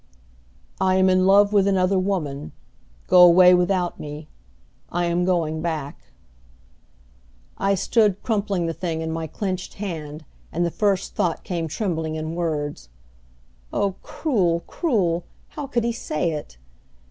[0.79, 2.53] "I am in love with another woman.
[3.05, 4.29] Go away without me.
[4.91, 6.05] I am going back."
[7.59, 12.15] I stood crumpling the thing in my clenched hand and the first thought came trembling
[12.15, 12.89] in words:
[13.71, 15.23] "Oh, cruel, cruel!
[15.49, 16.57] How could he say it!"